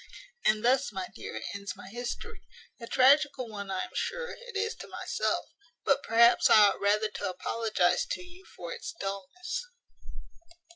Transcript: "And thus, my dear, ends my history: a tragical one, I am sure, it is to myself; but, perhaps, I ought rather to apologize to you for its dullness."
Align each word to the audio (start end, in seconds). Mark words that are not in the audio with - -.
"And 0.45 0.65
thus, 0.65 0.91
my 0.91 1.09
dear, 1.13 1.43
ends 1.53 1.75
my 1.75 1.87
history: 1.87 2.41
a 2.79 2.87
tragical 2.87 3.47
one, 3.47 3.69
I 3.69 3.83
am 3.83 3.91
sure, 3.93 4.31
it 4.31 4.55
is 4.55 4.73
to 4.77 4.87
myself; 4.87 5.45
but, 5.85 6.01
perhaps, 6.01 6.49
I 6.49 6.69
ought 6.69 6.81
rather 6.81 7.09
to 7.11 7.29
apologize 7.29 8.07
to 8.07 8.23
you 8.23 8.43
for 8.47 8.73
its 8.73 8.91
dullness." 8.99 9.67